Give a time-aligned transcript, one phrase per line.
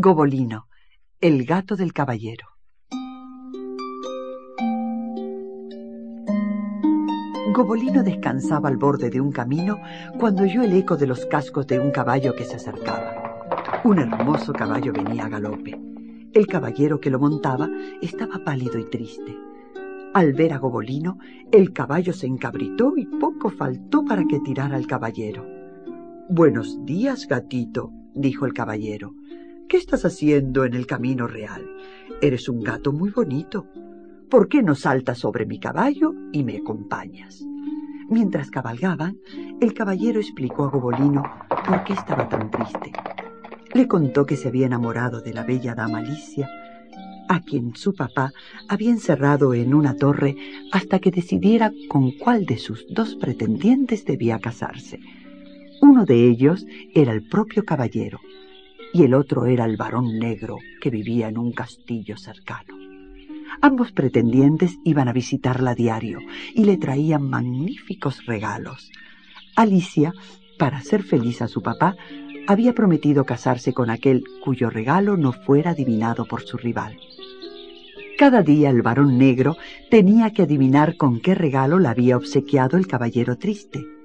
[0.00, 0.68] Gobolino,
[1.20, 2.46] el gato del caballero.
[7.52, 9.80] Gobolino descansaba al borde de un camino
[10.20, 13.82] cuando oyó el eco de los cascos de un caballo que se acercaba.
[13.82, 15.76] Un hermoso caballo venía a galope.
[16.32, 17.68] El caballero que lo montaba
[18.00, 19.36] estaba pálido y triste.
[20.14, 21.18] Al ver a Gobolino,
[21.50, 25.44] el caballo se encabritó y poco faltó para que tirara al caballero.
[26.28, 29.17] Buenos días, gatito, dijo el caballero.
[29.68, 31.62] ¿Qué estás haciendo en el camino real?
[32.22, 33.66] Eres un gato muy bonito.
[34.30, 37.44] ¿Por qué no saltas sobre mi caballo y me acompañas?
[38.08, 39.18] Mientras cabalgaban,
[39.60, 41.22] el caballero explicó a Gobolino
[41.66, 42.92] por qué estaba tan triste.
[43.74, 46.48] Le contó que se había enamorado de la bella dama Alicia,
[47.28, 48.32] a quien su papá
[48.70, 50.34] había encerrado en una torre
[50.72, 54.98] hasta que decidiera con cuál de sus dos pretendientes debía casarse.
[55.82, 58.18] Uno de ellos era el propio caballero
[58.92, 62.76] y el otro era el varón negro que vivía en un castillo cercano.
[63.60, 66.20] Ambos pretendientes iban a visitarla a diario
[66.54, 68.90] y le traían magníficos regalos.
[69.56, 70.12] Alicia,
[70.58, 71.96] para ser feliz a su papá,
[72.46, 76.96] había prometido casarse con aquel cuyo regalo no fuera adivinado por su rival.
[78.18, 79.56] Cada día el varón negro
[79.90, 83.97] tenía que adivinar con qué regalo la había obsequiado el caballero triste.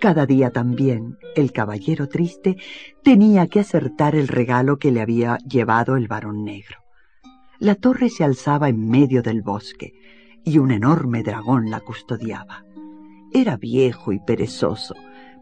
[0.00, 2.56] Cada día también el caballero triste
[3.02, 6.78] tenía que acertar el regalo que le había llevado el varón negro.
[7.58, 9.92] La torre se alzaba en medio del bosque
[10.44, 12.64] y un enorme dragón la custodiaba.
[13.32, 14.94] Era viejo y perezoso,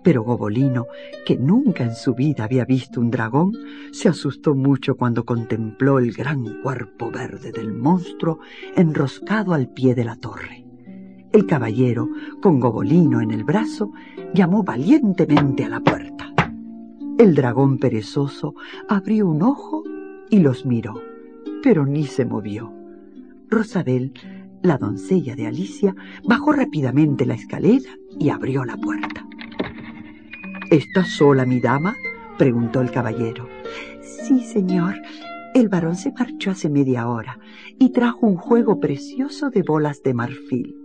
[0.03, 0.87] pero Gobolino,
[1.25, 3.53] que nunca en su vida había visto un dragón,
[3.93, 8.41] se asustó mucho cuando contempló el gran cuerpo verde del monstruo
[8.77, 10.68] enroscado al pie de la torre.
[11.33, 12.09] El caballero,
[12.41, 13.93] con Gobolino en el brazo,
[14.35, 16.33] llamó valientemente a la puerta.
[17.19, 18.55] El dragón perezoso
[18.89, 19.83] abrió un ojo
[20.31, 20.95] y los miró,
[21.63, 22.73] pero ni se movió.
[23.51, 24.13] Rosabel,
[24.63, 25.95] la doncella de Alicia,
[26.25, 29.27] bajó rápidamente la escalera y abrió la puerta.
[30.71, 31.97] ¿Estás sola, mi dama?
[32.39, 33.49] preguntó el caballero.
[34.01, 34.95] Sí, señor.
[35.55, 37.39] El varón se marchó hace media hora
[37.79, 40.78] y trajo un juego precioso de bolas de marfil.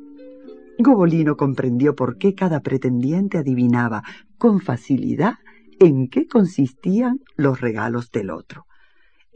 [0.79, 4.03] Gobolino comprendió por qué cada pretendiente adivinaba
[4.37, 5.35] con facilidad
[5.79, 8.65] en qué consistían los regalos del otro.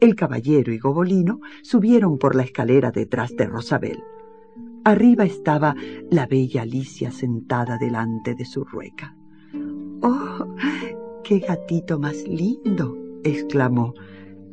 [0.00, 3.98] El caballero y Gobolino subieron por la escalera detrás de Rosabel.
[4.84, 5.74] Arriba estaba
[6.10, 9.16] la bella Alicia sentada delante de su rueca.
[10.02, 10.54] ¡Oh,
[11.24, 12.96] qué gatito más lindo!
[13.24, 13.94] exclamó.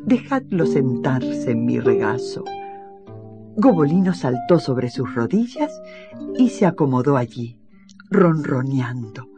[0.06, 2.44] Dejadlo sentarse en mi regazo.
[3.58, 5.82] Gobolino saltó sobre sus rodillas
[6.38, 7.58] y se acomodó allí,
[8.10, 9.30] ronroneando.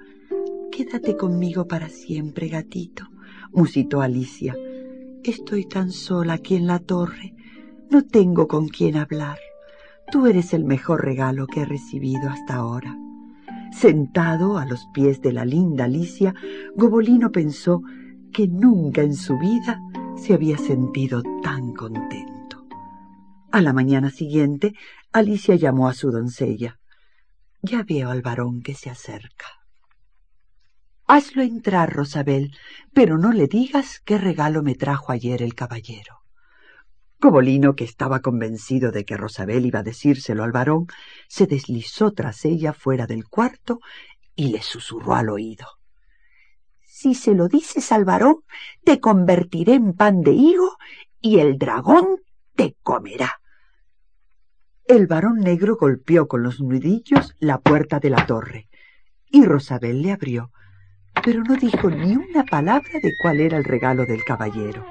[0.72, 3.04] Quédate conmigo para siempre, gatito,
[3.52, 4.56] musitó Alicia.
[5.24, 7.36] Estoy tan sola aquí en la torre.
[7.92, 9.38] No tengo con quién hablar.
[10.12, 12.98] Tú eres el mejor regalo que he recibido hasta ahora.
[13.72, 16.34] Sentado a los pies de la linda Alicia,
[16.76, 17.84] Gobolino pensó
[18.34, 19.80] que nunca en su vida
[20.16, 22.37] se había sentido tan contento.
[23.52, 24.74] A la mañana siguiente,
[25.14, 26.80] Alicia llamó a su doncella.
[27.62, 29.46] Ya veo al varón que se acerca.
[31.08, 32.52] Hazlo entrar, Rosabel,
[32.94, 36.20] pero no le digas qué regalo me trajo ayer el caballero.
[37.20, 40.88] Cobolino, que estaba convencido de que Rosabel iba a decírselo al varón,
[41.30, 43.80] se deslizó tras ella fuera del cuarto
[44.36, 45.66] y le susurró al oído.
[46.84, 48.44] Si se lo dices al varón,
[48.84, 50.78] te convertiré en pan de higo
[51.22, 52.18] y el dragón
[52.56, 53.37] te comerá.
[54.88, 58.70] El varón negro golpeó con los nudillos la puerta de la torre
[59.30, 60.52] y Rosabel le abrió,
[61.26, 64.86] pero no dijo ni una palabra de cuál era el regalo del caballero.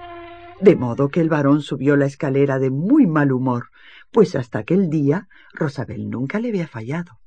[0.60, 3.70] De modo que el varón subió la escalera de muy mal humor,
[4.10, 7.18] pues hasta aquel día Rosabel nunca le había fallado.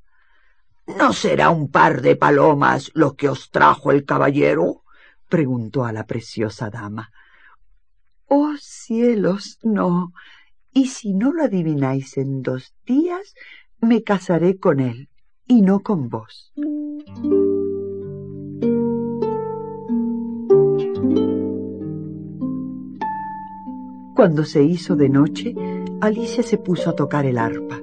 [0.86, 4.82] ¿No será un par de palomas lo que os trajo el caballero?
[5.28, 7.10] preguntó a la preciosa dama.
[8.26, 10.12] Oh cielos, no.
[10.72, 13.34] Y si no lo adivináis en dos días,
[13.80, 15.08] me casaré con él
[15.46, 16.52] y no con vos.
[24.14, 25.54] Cuando se hizo de noche,
[26.00, 27.80] Alicia se puso a tocar el arpa.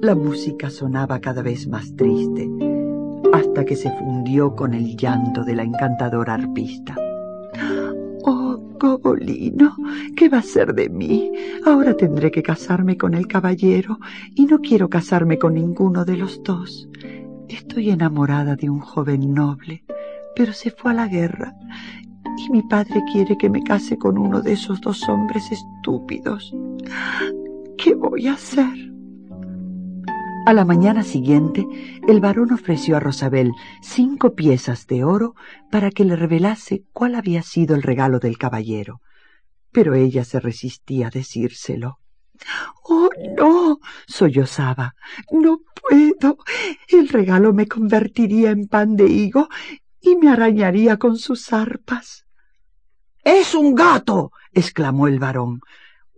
[0.00, 2.48] La música sonaba cada vez más triste,
[3.32, 6.96] hasta que se fundió con el llanto de la encantadora arpista.
[10.16, 11.32] ¿Qué va a ser de mí?
[11.64, 13.98] Ahora tendré que casarme con el caballero
[14.34, 16.88] y no quiero casarme con ninguno de los dos.
[17.48, 19.84] Estoy enamorada de un joven noble,
[20.36, 21.54] pero se fue a la guerra
[22.36, 26.54] Y mi padre quiere que me case con uno de esos dos hombres estúpidos.
[27.76, 28.87] ¿Qué voy a hacer?
[30.48, 31.66] A la mañana siguiente,
[32.08, 33.52] el varón ofreció a Rosabel
[33.82, 35.34] cinco piezas de oro
[35.70, 39.02] para que le revelase cuál había sido el regalo del caballero.
[39.72, 41.98] Pero ella se resistía a decírselo.
[42.82, 44.94] Oh, no, sollozaba.
[45.30, 46.38] No puedo.
[46.88, 49.48] El regalo me convertiría en pan de higo
[50.00, 52.24] y me arañaría con sus arpas.
[53.22, 54.32] Es un gato.
[54.52, 55.60] exclamó el varón.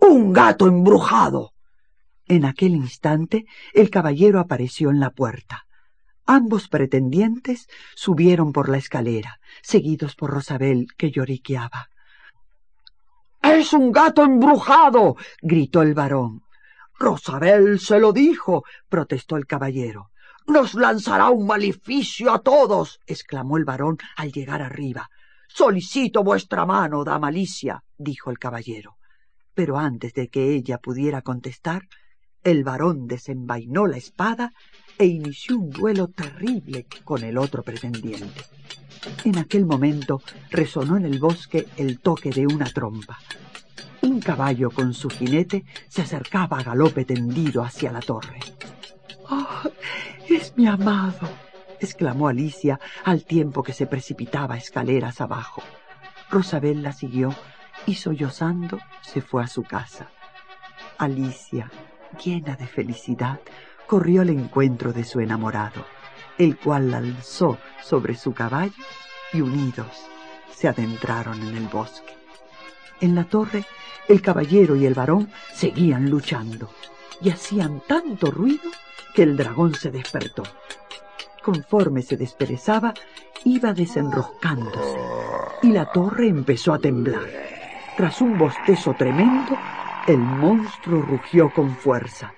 [0.01, 1.50] Un gato embrujado.
[2.31, 3.45] En aquel instante
[3.75, 5.67] el caballero apareció en la puerta.
[6.27, 7.67] Ambos pretendientes
[7.97, 11.89] subieron por la escalera, seguidos por Rosabel, que lloriqueaba.
[13.43, 15.17] Es un gato embrujado.
[15.43, 16.43] gritó el varón.
[17.01, 20.13] Rosabel se lo dijo, protestó el caballero.
[20.47, 25.11] Nos lanzará un maleficio a todos, exclamó el varón al llegar arriba.
[25.49, 28.99] Solicito vuestra mano, dama Alicia, dijo el caballero.
[29.53, 31.89] Pero antes de que ella pudiera contestar,
[32.45, 34.53] el varón desenvainó la espada
[34.99, 38.45] e inició un duelo terrible con el otro pretendiente.
[39.25, 40.21] En aquel momento
[40.51, 43.19] resonó en el bosque el toque de una trompa.
[44.03, 48.41] Un caballo con su jinete se acercaba a galope tendido hacia la torre.
[49.31, 49.63] ¡Oh,
[50.29, 51.29] es mi amado!
[51.81, 55.63] exclamó Alicia al tiempo que se precipitaba escaleras abajo.
[56.31, 57.35] Rosabel la siguió
[57.87, 60.11] y sollozando se fue a su casa.
[60.99, 61.71] Alicia,
[62.23, 63.41] llena de felicidad,
[63.87, 65.85] corrió al encuentro de su enamorado,
[66.39, 68.73] el cual la alzó sobre su caballo
[69.33, 70.11] y unidos
[70.53, 72.15] se adentraron en el bosque.
[73.01, 73.65] En la torre,
[74.09, 76.71] el caballero y el varón seguían luchando
[77.23, 78.71] y hacían tanto ruido
[79.15, 80.43] que el dragón se despertó.
[81.43, 82.93] Conforme se desperezaba,
[83.45, 84.99] iba desenroscándose
[85.63, 87.27] y la torre empezó a temblar.
[87.97, 89.57] Tras un bostezo tremendo,
[90.11, 92.35] el monstruo rugió con fuerza.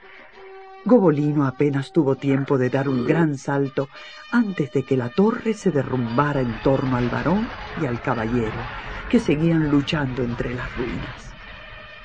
[0.85, 3.89] Gobolino apenas tuvo tiempo de dar un gran salto
[4.31, 7.49] antes de que la torre se derrumbara en torno al varón
[7.81, 8.61] y al caballero,
[9.09, 11.33] que seguían luchando entre las ruinas.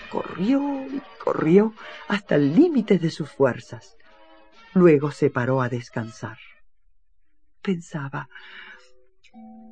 [0.10, 1.74] Corrió y corrió
[2.08, 3.98] hasta el límite de sus fuerzas.
[4.74, 6.38] Luego se paró a descansar.
[7.62, 8.30] Pensaba,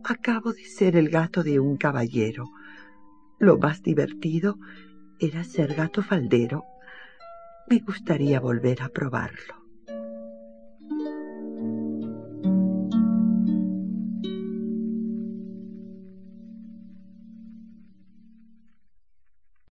[0.03, 2.45] acabo de ser el gato de un caballero.
[3.39, 4.57] Lo más divertido
[5.19, 6.65] era ser gato faldero.
[7.67, 9.64] Me gustaría volver a probarlo.